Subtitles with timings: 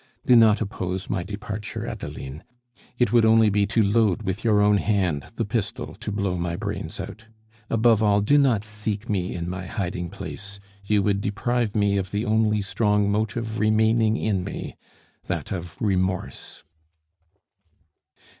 [0.25, 2.43] Do not oppose my departure Adeline.
[2.97, 6.55] It would only be to load with your own hand the pistol to blow my
[6.55, 7.25] brains out.
[7.69, 12.09] Above all, do not seek me in my hiding place; you would deprive me of
[12.09, 14.75] the only strong motive remaining in me,
[15.27, 16.63] that of remorse."